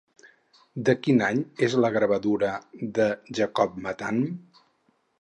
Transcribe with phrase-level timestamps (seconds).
[0.89, 2.51] De quin any és la gravadura
[2.99, 3.09] de
[3.41, 4.23] Jacob Matham?